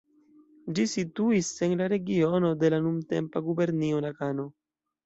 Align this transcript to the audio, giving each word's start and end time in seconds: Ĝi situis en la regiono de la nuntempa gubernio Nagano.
Ĝi 0.79 0.85
situis 0.93 1.51
en 1.67 1.77
la 1.83 1.91
regiono 1.95 2.53
de 2.65 2.73
la 2.77 2.81
nuntempa 2.89 3.47
gubernio 3.51 4.07
Nagano. 4.09 4.53